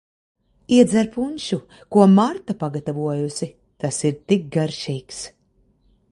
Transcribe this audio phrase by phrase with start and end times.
[0.75, 1.59] Iedzer punšu,
[1.95, 3.49] ko Marta pagatavojusi,
[3.83, 5.21] tas ir tik garšīgs.